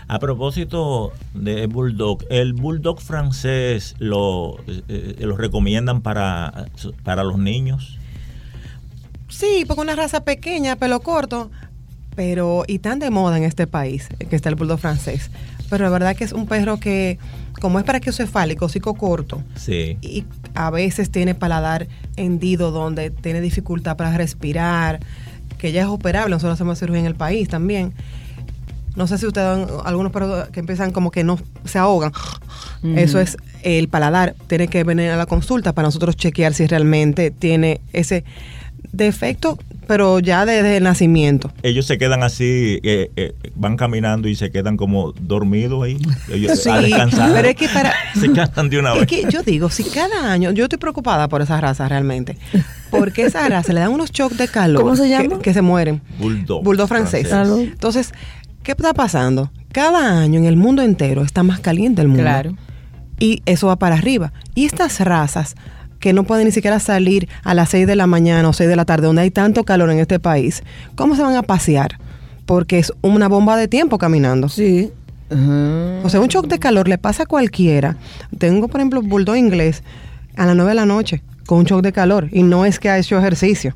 [0.07, 6.67] A propósito de Bulldog, ¿el Bulldog francés lo, eh, eh, lo recomiendan para,
[7.03, 7.97] para los niños?
[9.29, 11.49] Sí, porque una raza pequeña, pelo corto,
[12.15, 15.31] pero y tan de moda en este país, que está el Bulldog francés.
[15.69, 17.17] Pero la verdad que es un perro que,
[17.61, 19.97] como es para que cefálico, hocico corto, sí.
[20.01, 21.87] y a veces tiene paladar
[22.17, 24.99] hendido donde tiene dificultad para respirar,
[25.57, 27.93] que ya es operable, nosotros hacemos cirugía en el país también
[28.95, 32.11] no sé si ustedes, algunos perros que empiezan como que no se ahogan.
[32.95, 34.35] Eso es el paladar.
[34.47, 38.23] Tiene que venir a la consulta para nosotros chequear si realmente tiene ese
[38.91, 41.51] defecto, pero ya desde el nacimiento.
[41.63, 45.97] Ellos se quedan así, eh, eh, van caminando y se quedan como dormidos ahí,
[46.31, 47.31] ellos a descansar.
[47.33, 47.93] Pero es que para...
[48.19, 49.03] se cansan de una vez.
[49.03, 52.37] Es que yo digo, si cada año, yo estoy preocupada por esas razas realmente,
[52.89, 54.81] porque esa raza le dan unos shocks de calor.
[54.81, 55.39] ¿Cómo se llama?
[55.39, 56.01] Que, se mueren.
[56.19, 56.63] Bulldog.
[56.63, 57.27] Bulldog francés.
[57.27, 57.69] francés.
[57.71, 58.13] Entonces,
[58.63, 59.51] ¿Qué está pasando?
[59.71, 62.23] Cada año en el mundo entero está más caliente el mundo.
[62.23, 62.55] Claro.
[63.19, 64.33] Y eso va para arriba.
[64.53, 65.55] Y estas razas
[65.99, 68.75] que no pueden ni siquiera salir a las 6 de la mañana o 6 de
[68.75, 70.63] la tarde, donde hay tanto calor en este país,
[70.95, 71.97] ¿cómo se van a pasear?
[72.45, 74.49] Porque es una bomba de tiempo caminando.
[74.49, 74.91] Sí.
[76.03, 77.95] O sea, un shock de calor le pasa a cualquiera.
[78.37, 79.81] Tengo, por ejemplo, un bulldog inglés
[80.35, 82.89] a las 9 de la noche con un shock de calor y no es que
[82.89, 83.73] ha hecho ejercicio.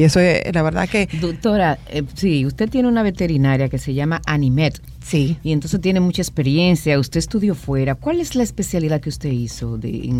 [0.00, 1.10] Y eso es, la verdad que...
[1.20, 4.80] Doctora, eh, sí, usted tiene una veterinaria que se llama Animet.
[5.04, 5.36] Sí.
[5.42, 7.96] Y entonces tiene mucha experiencia, usted estudió fuera.
[7.96, 10.16] ¿Cuál es la especialidad que usted hizo de,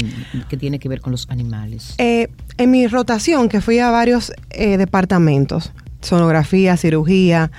[0.50, 1.94] que tiene que ver con los animales?
[1.96, 7.50] Eh, en mi rotación, que fui a varios eh, departamentos, sonografía, cirugía,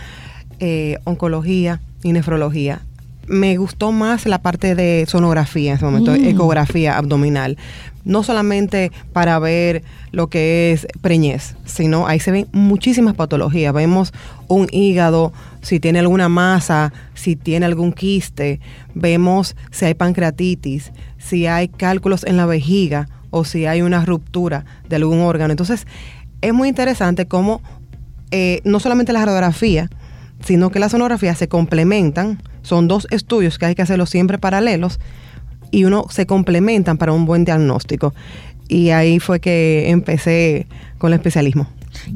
[1.05, 2.83] oncología y nefrología,
[3.25, 6.25] me gustó más la parte de sonografía en ese momento, mm.
[6.25, 7.57] ecografía abdominal.
[8.03, 13.73] No solamente para ver lo que es preñez, sino ahí se ven muchísimas patologías.
[13.73, 14.13] Vemos
[14.47, 18.59] un hígado, si tiene alguna masa, si tiene algún quiste,
[18.93, 24.65] vemos si hay pancreatitis, si hay cálculos en la vejiga o si hay una ruptura
[24.89, 25.51] de algún órgano.
[25.51, 25.85] Entonces,
[26.41, 27.61] es muy interesante cómo
[28.31, 29.89] eh, no solamente la radiografía,
[30.43, 32.41] sino que las sonografías se complementan.
[32.63, 34.99] Son dos estudios que hay que hacerlos siempre paralelos
[35.71, 38.13] y uno se complementan para un buen diagnóstico.
[38.67, 41.67] Y ahí fue que empecé con el especialismo.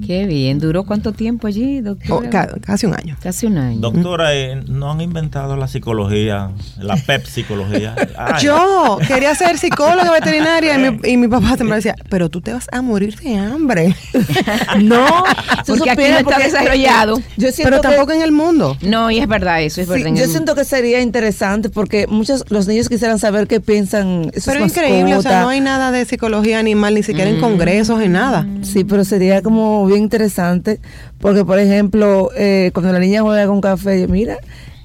[0.05, 2.49] Qué bien, ¿duró cuánto tiempo allí, doctora?
[2.53, 3.15] Oh, casi un año.
[3.21, 3.79] Casi un año.
[3.79, 7.95] Doctora, eh, ¿no han inventado la psicología, la PEP psicología?
[8.41, 12.81] Yo quería ser psicóloga veterinaria y mi, papá siempre decía, pero tú te vas a
[12.81, 13.95] morir de hambre.
[14.81, 15.23] no,
[15.65, 17.21] porque aquí no está desarrollado.
[17.37, 18.77] Yo pero tampoco en el mundo.
[18.81, 20.13] No, y es verdad eso, es verdad.
[20.13, 25.15] yo siento que sería interesante porque muchos, los niños quisieran saber qué piensan Pero increíble,
[25.15, 27.41] o sea, no hay nada de psicología animal, ni siquiera en mm.
[27.41, 28.47] congresos, ni nada.
[28.61, 30.79] Sí, pero sería como bien interesante,
[31.19, 34.37] porque por ejemplo, eh, cuando la niña juega con café, mira,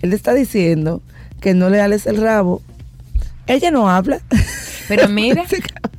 [0.03, 1.03] él le está diciendo
[1.41, 2.63] que no le ales el rabo.
[3.47, 4.21] Ella no habla.
[4.89, 5.45] Pero mira,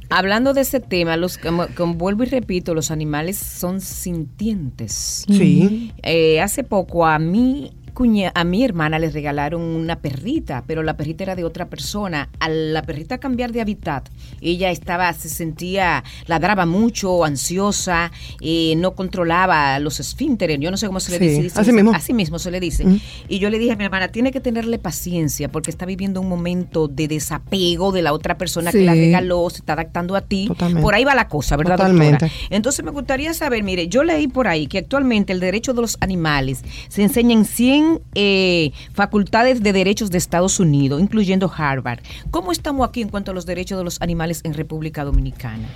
[0.10, 5.26] hablando de ese tema, los como, vuelvo y repito, los animales son sintientes.
[5.28, 5.94] Sí.
[6.04, 10.98] Eh, hace poco a mí cuña, a mi hermana le regalaron una perrita, pero la
[10.98, 12.30] perrita era de otra persona.
[12.40, 14.10] A la perrita cambiar de hábitat,
[14.42, 20.88] ella estaba, se sentía, ladraba mucho, ansiosa, eh, no controlaba los esfínteres, yo no sé
[20.88, 21.60] cómo se le dice.
[21.60, 21.92] Así mismo.
[21.94, 22.86] Así mismo se le dice.
[23.28, 26.30] Y yo le dije a mi hermana, tiene que tenerle paciencia porque está viviendo un
[26.30, 30.50] momento de desapego de la otra persona que la regaló, se está adaptando a ti.
[30.82, 32.32] Por ahí va la cosa, ¿verdad, Totalmente.
[32.50, 35.98] Entonces me gustaría saber, mire, yo leí por ahí que actualmente el derecho de los
[36.02, 37.81] animales se enseña en 100
[38.16, 42.00] eh, facultades de derechos de Estados Unidos, incluyendo Harvard.
[42.30, 45.68] ¿Cómo estamos aquí en cuanto a los derechos de los animales en República Dominicana?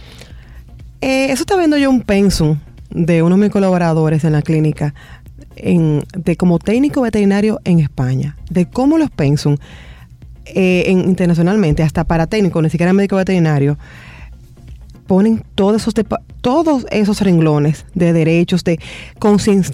[1.01, 2.57] Eh, eso está viendo yo un pensum
[2.89, 4.93] de uno de mis colaboradores en la clínica
[5.55, 9.57] de como técnico veterinario en España, de cómo los pensum
[10.45, 13.77] eh, internacionalmente, hasta para técnico, ni siquiera médico veterinario,
[15.07, 15.93] ponen todos esos,
[16.41, 18.79] todos esos renglones de derechos, de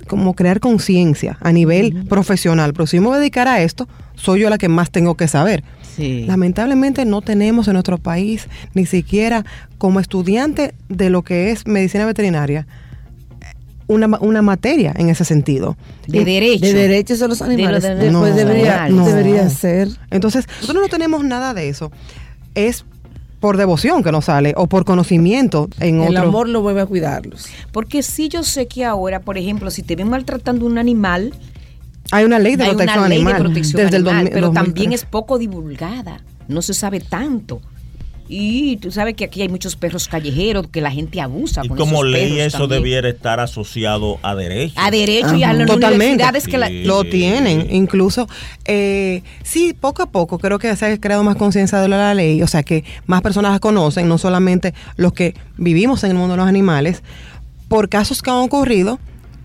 [0.07, 2.73] como crear conciencia a nivel profesional.
[2.73, 5.27] Pero si me voy a dedicar a esto, soy yo la que más tengo que
[5.27, 5.63] saber.
[5.97, 9.45] Lamentablemente no tenemos en nuestro país, ni siquiera
[9.77, 12.65] como estudiante de lo que es medicina veterinaria,
[13.87, 15.77] una, una materia en ese sentido.
[16.07, 16.61] De derechos.
[16.61, 17.83] De derechos a los animales.
[17.83, 19.89] Después debería, debería ser.
[20.09, 21.91] Entonces, nosotros no tenemos nada de eso.
[22.55, 22.85] Es
[23.41, 27.47] por devoción que no sale o por conocimiento en El amor lo vuelve a cuidarlos.
[27.73, 31.33] Porque si yo sé que ahora, por ejemplo, si te ven maltratando un animal,
[32.11, 33.53] hay una ley de protección animal.
[33.53, 36.21] desde el pero también es poco divulgada.
[36.47, 37.61] No se sabe tanto.
[38.33, 41.63] Y tú sabes que aquí hay muchos perros callejeros que la gente abusa.
[41.65, 44.73] Y como ley eso debiera estar asociado a derecho.
[44.77, 47.67] A derecho y a las universidades que lo tienen.
[47.69, 48.29] Incluso,
[48.63, 52.41] eh, sí, poco a poco creo que se ha creado más conciencia de la ley,
[52.41, 56.35] o sea que más personas la conocen, no solamente los que vivimos en el mundo
[56.35, 57.03] de los animales,
[57.67, 58.97] por casos que han ocurrido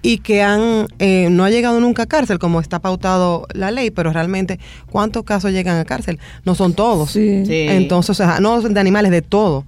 [0.06, 3.90] y que han eh, no ha llegado nunca a cárcel como está pautado la ley,
[3.90, 7.10] pero realmente cuántos casos llegan a cárcel no son todos.
[7.10, 7.42] Sí.
[7.48, 9.64] Entonces, o sea, no de animales de todo.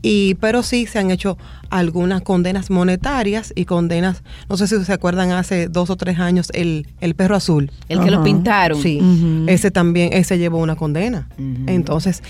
[0.00, 1.36] Y pero sí se han hecho
[1.68, 6.48] algunas condenas monetarias y condenas, no sé si se acuerdan hace dos o tres años
[6.54, 7.70] el, el perro azul.
[7.90, 8.80] El que lo pintaron.
[8.80, 8.98] Sí,
[9.46, 11.28] ese también, ese llevó una condena.
[11.66, 12.22] Entonces,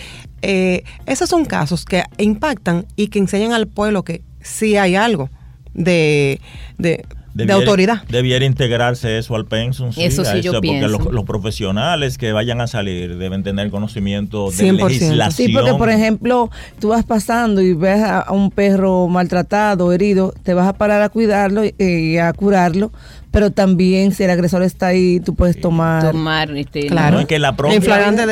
[0.43, 5.31] eh, esos son casos que impactan y que enseñan al pueblo que sí hay algo
[5.75, 6.41] de,
[6.79, 7.05] de
[7.45, 8.03] de autoridad.
[8.09, 9.91] Debiera integrarse eso al pensum.
[9.97, 15.49] eso sí, yo porque Los, profesionales que vayan a salir deben tener conocimiento de legislación.
[15.49, 20.55] Sí, porque por ejemplo, tú vas pasando y ves a un perro maltratado, herido, te
[20.55, 22.93] vas a parar a cuidarlo y a curarlo,
[23.31, 26.11] pero también si el agresor está ahí, tú puedes tomar.
[26.11, 27.27] Tomar, este, claro.
[27.27, 27.81] que la propia,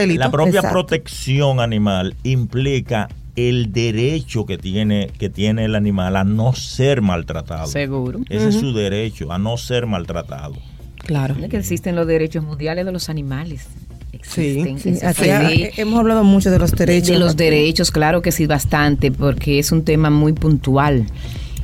[0.06, 6.52] la propia protección animal implica el derecho que tiene, que tiene el animal a no
[6.54, 7.66] ser maltratado.
[7.66, 8.20] Seguro.
[8.28, 10.54] Ese es su derecho, a no ser maltratado.
[10.98, 11.36] Claro.
[11.40, 13.66] Es que existen los derechos mundiales de los animales.
[14.12, 17.08] Existen, sí, hemos hablado mucho de los derechos.
[17.08, 21.06] de los derechos, claro que sí, bastante, porque es un tema muy puntual.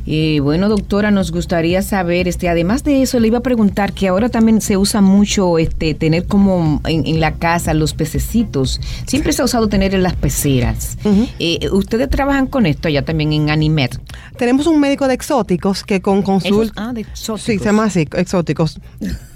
[0.07, 4.09] Eh, bueno, doctora, nos gustaría saber, este, además de eso, le iba a preguntar que
[4.09, 8.81] ahora también se usa mucho este, tener como en, la casa los pececitos.
[9.07, 10.97] Siempre se ha usado tener en las peceras.
[11.39, 14.01] Eh, ¿Ustedes trabajan con esto allá también en Animet?
[14.37, 16.73] Tenemos un médico de exóticos que con consulta...
[16.77, 17.43] Ah, de exóticos.
[17.43, 18.81] Sí, se llama así, exóticos.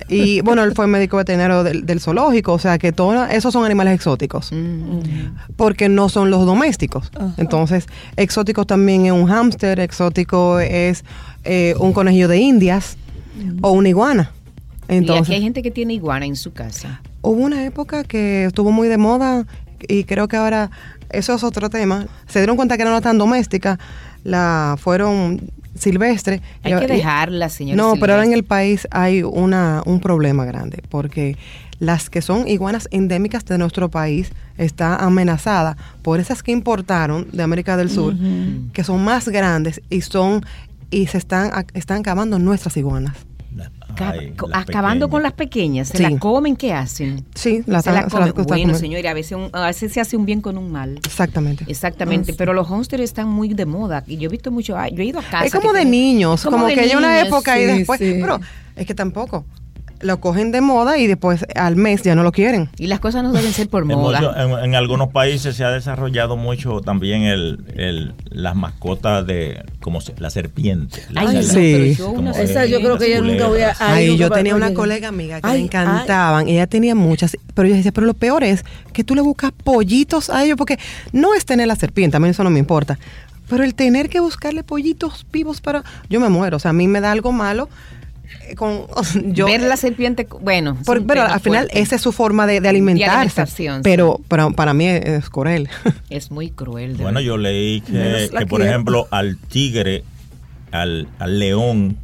[0.09, 3.95] Y bueno, él fue médico veterinario del, zoológico, o sea que todos esos son animales
[3.95, 5.55] exóticos, mm.
[5.57, 7.11] porque no son los domésticos.
[7.37, 11.05] Entonces, exóticos también es un hámster, exótico es
[11.45, 12.97] eh, un conejillo de indias
[13.63, 14.31] o una iguana.
[14.89, 17.01] Entonces, y aquí hay gente que tiene iguana en su casa.
[17.23, 19.47] Hubo una época que estuvo muy de moda
[19.89, 20.71] y creo que ahora
[21.11, 22.07] eso es otro tema.
[22.27, 23.79] Se dieron cuenta que no era tan doméstica,
[24.25, 25.41] la fueron
[25.79, 26.41] silvestre.
[26.63, 27.77] Hay que dejarla, señora.
[27.77, 31.37] No, pero ahora en el país hay una, un problema grande, porque
[31.79, 37.43] las que son iguanas endémicas de nuestro país está amenazada por esas que importaron de
[37.43, 38.15] América del Sur,
[38.73, 40.45] que son más grandes y son
[40.91, 43.17] y se están, están acabando nuestras iguanas
[44.53, 47.25] acabando con las pequeñas, se las comen, ¿qué hacen?
[47.35, 48.33] Sí, las, se las comen.
[48.47, 50.99] bueno, señora, a veces, a veces se hace un bien con un mal.
[51.05, 51.65] Exactamente.
[51.69, 55.03] Exactamente, ah, pero los hamsters están muy de moda y yo he visto mucho, yo
[55.03, 55.47] he ido a casa.
[55.47, 58.41] Es como de niños, como, que hay una época y después, pero
[58.77, 59.45] es que tampoco
[60.05, 62.69] lo cogen de moda y después al mes ya no lo quieren.
[62.79, 64.63] Y las cosas no deben ser por moda.
[64.63, 70.31] en, algunos países se ha desarrollado mucho también el, el las mascotas de como la
[70.31, 71.03] serpiente.
[71.15, 71.97] Ay, sí.
[71.99, 73.75] yo, esa yo creo que yo nunca voy a...
[73.79, 76.49] Ay, yo tenía una colega amiga que le encantaban.
[76.49, 80.29] Ella tenía muchas, pero yo decía, pero lo peor es que tú le buscas pollitos
[80.29, 80.79] a ellos porque
[81.13, 82.99] no es tener la serpiente, a mí eso no me importa.
[83.49, 85.85] Pero el tener que buscarle pollitos vivos para...
[86.09, 87.69] Yo me muero, o sea, a mí me da algo malo
[88.57, 88.87] con
[89.47, 94.53] ver la serpiente bueno pero al final esa es su forma de, alimentarse pero, pero
[94.53, 95.69] para mí es cruel.
[96.11, 100.05] Es muy cruel bueno yo leí que, por ejemplo al tigre
[100.71, 101.97] al, al, león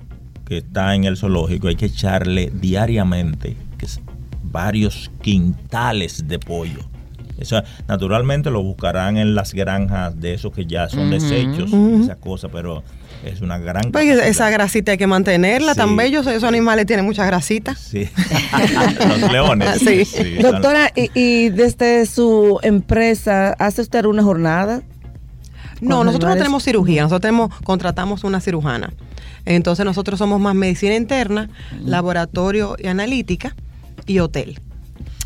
[0.47, 3.57] que está en el zoológico hay que echarle diariamente
[4.51, 6.81] varios quintales de pollo
[7.41, 11.73] eso, naturalmente lo buscarán en las granjas de esos que ya son desechos,
[12.03, 12.83] esa cosa, pero
[13.25, 13.91] es una gran...
[13.93, 17.75] Pues esa grasita hay que mantenerla, tan bellos esos animales tienen mucha grasita.
[17.75, 18.09] Sí,
[19.09, 19.79] los leones.
[19.79, 20.37] Sí.
[20.41, 24.83] Doctora, y, desde su empresa, ¿hace usted una jornada?
[25.81, 28.93] No, nosotros no tenemos cirugía, nosotros tenemos, contratamos una cirujana.
[29.47, 31.49] Entonces nosotros somos más medicina interna,
[31.83, 33.57] laboratorio y analítica
[34.07, 34.61] y hotel.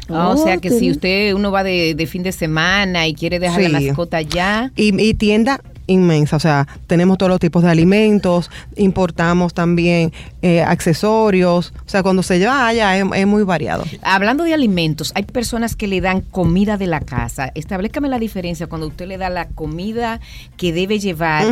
[0.08, 3.62] Ah, o sea que si usted uno va de, fin de semana y quiere dejar
[3.62, 4.72] la mascota ya.
[4.76, 10.12] Y, y tienda inmensa, o sea, tenemos todos los tipos de alimentos, importamos también
[10.46, 13.82] eh, accesorios, o sea, cuando se lleva allá es, muy variado.
[14.02, 17.50] Hablando de alimentos, hay personas que le dan comida de la casa.
[17.54, 20.20] Establezcame la diferencia cuando usted le da la comida
[20.58, 21.46] que debe llevar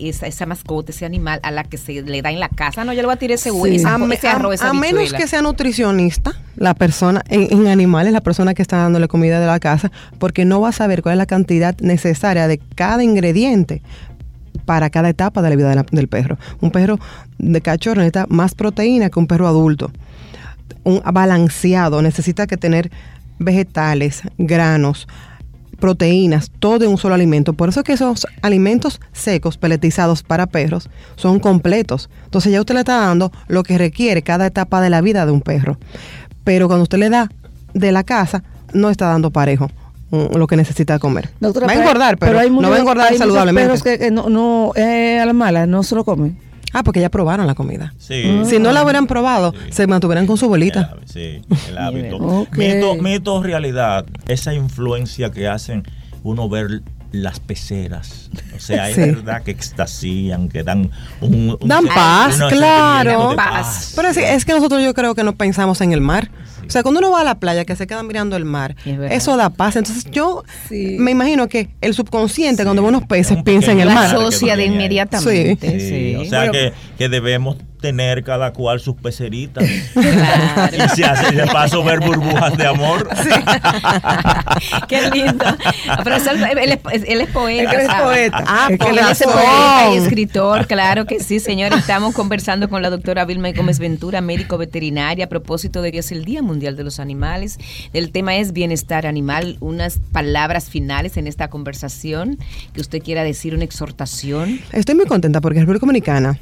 [0.00, 2.86] esa, mascota, ese animal, a la que se le da en la casa.
[2.86, 3.84] No, yo le voy a tirar ese, sí.
[3.84, 3.98] a,
[4.72, 9.40] menos que sea nutricionista, la persona en, en animales, la persona que está dándole comida
[9.40, 13.04] de la casa, porque no va a saber cuál es la cantidad necesaria de cada
[13.04, 13.82] ingrediente
[14.68, 16.36] para cada etapa de la vida del perro.
[16.60, 16.98] Un perro
[17.38, 19.90] de cachorro necesita más proteína que un perro adulto.
[20.84, 22.90] Un balanceado necesita que tener
[23.38, 25.08] vegetales, granos,
[25.80, 27.54] proteínas, todo en un solo alimento.
[27.54, 32.10] Por eso es que esos alimentos secos, peletizados para perros, son completos.
[32.26, 35.32] Entonces ya usted le está dando lo que requiere cada etapa de la vida de
[35.32, 35.78] un perro.
[36.44, 37.30] Pero cuando usted le da
[37.72, 39.70] de la casa, no está dando parejo
[40.10, 41.30] lo que necesita comer.
[41.40, 43.80] va a engordar, pero, no va a engordar hay saludablemente.
[43.82, 46.38] que, que no, no eh, a la mala, no se lo comen.
[46.72, 47.94] Ah, porque ya probaron la comida.
[47.98, 48.42] Sí.
[48.44, 50.96] Si no la hubieran probado, se mantuvieran con su bolita.
[51.06, 52.46] Sí, el hábito.
[53.00, 55.84] mito, realidad, esa influencia que hacen
[56.22, 58.30] uno ver las peceras.
[58.54, 60.90] O sea, es verdad que extasían, que dan
[61.22, 61.56] un...
[61.64, 63.34] dan paz, claro.
[63.34, 63.94] Paz.
[63.96, 66.30] Pero es, es, que nosotros yo creo que no pensamos en el mar.
[66.68, 68.76] O sea, cuando uno va a la playa que se queda mirando el mar,
[69.10, 69.76] eso da paz.
[69.76, 74.06] Entonces yo me imagino que el subconsciente cuando ve unos peces piensa en el mar.
[74.06, 75.80] Asocia de inmediatamente.
[75.80, 76.16] Sí.
[76.16, 79.64] O sea que, que debemos tener cada cual sus peceritas.
[80.18, 80.76] Claro.
[80.76, 83.08] Y si hace de paso ver burbujas de amor.
[84.88, 85.44] Qué lindo.
[86.02, 87.72] Pero él, es, él es poeta.
[87.72, 88.44] Él es poeta.
[88.46, 91.72] Ah, es él es poeta y escritor, claro que sí, señor.
[91.72, 96.10] Estamos conversando con la doctora Vilma Gómez Ventura, médico veterinaria, a propósito de que es
[96.12, 97.58] el Día Mundial de los Animales.
[97.92, 99.56] El tema es bienestar animal.
[99.60, 102.38] Unas palabras finales en esta conversación
[102.72, 104.60] que usted quiera decir, una exhortación.
[104.72, 106.38] Estoy muy contenta porque es República Dominicana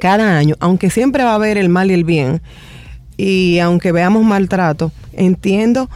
[0.00, 2.42] cada año, aunque siempre va a haber el mal y el bien,
[3.16, 5.88] y aunque veamos maltrato, entiendo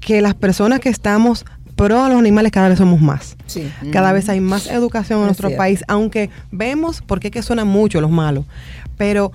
[0.00, 3.36] que las personas que estamos pro a los animales cada vez somos más.
[3.92, 8.00] Cada vez hay más educación en nuestro país, aunque vemos, porque es que suena mucho
[8.00, 8.44] los malos,
[8.96, 9.32] pero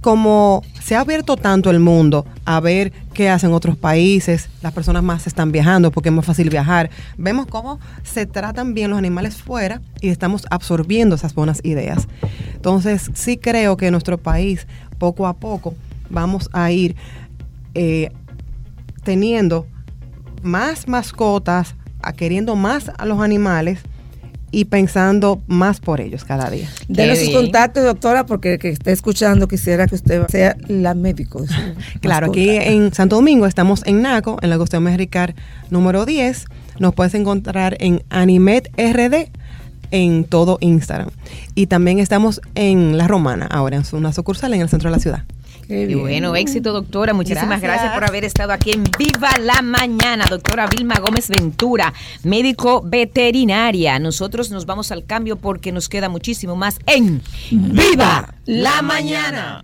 [0.00, 5.02] como se ha abierto tanto el mundo a ver qué hacen otros países, las personas
[5.02, 9.36] más están viajando porque es más fácil viajar, vemos cómo se tratan bien los animales
[9.42, 12.08] fuera y estamos absorbiendo esas buenas ideas.
[12.54, 14.66] Entonces, sí creo que en nuestro país,
[14.98, 15.74] poco a poco,
[16.08, 16.96] vamos a ir
[17.74, 18.10] eh,
[19.02, 19.66] teniendo
[20.42, 21.74] más mascotas,
[22.16, 23.80] queriendo más a los animales
[24.50, 26.68] y pensando más por ellos cada día.
[26.88, 31.44] De sus contactos, doctora, porque que esté escuchando quisiera que usted sea la médico.
[32.00, 35.34] claro, aquí en Santo Domingo estamos en NACO, en la Agustín Mejricar
[35.70, 36.46] número 10.
[36.78, 39.30] Nos puedes encontrar en Animet RD
[39.90, 41.10] en todo Instagram.
[41.54, 45.00] Y también estamos en La Romana, ahora en una sucursal en el centro de la
[45.00, 45.24] ciudad.
[45.70, 47.14] Y bueno, éxito, doctora.
[47.14, 47.94] Muchísimas gracias.
[47.94, 50.24] por haber estado aquí en Viva la Mañana.
[50.28, 51.92] Doctora Vilma Gómez Ventura,
[52.24, 53.98] médico veterinaria.
[53.98, 59.62] Nosotros nos vamos al cambio porque nos queda muchísimo más en Viva la Mañana.